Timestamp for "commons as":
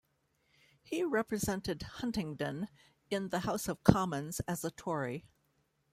3.83-4.65